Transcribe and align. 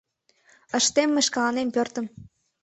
Ыштем 0.77 1.09
мый 1.13 1.25
шкаланем 1.27 1.69
пӧртым. 1.75 2.05